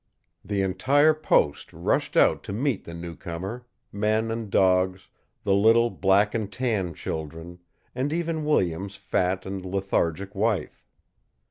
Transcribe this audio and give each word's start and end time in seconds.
The 0.43 0.63
entire 0.63 1.13
post 1.13 1.71
rushed 1.71 2.17
out 2.17 2.41
to 2.45 2.53
meet 2.53 2.85
the 2.85 2.93
new 2.95 3.15
comer 3.15 3.67
men 3.91 4.31
and 4.31 4.49
dogs, 4.49 5.09
the 5.43 5.53
little 5.53 5.91
black 5.91 6.33
and 6.33 6.51
tan 6.51 6.95
children, 6.95 7.59
and 7.93 8.11
even 8.11 8.43
Williams' 8.43 8.95
fat 8.95 9.45
and 9.45 9.63
lethargic 9.63 10.33
wife. 10.33 10.87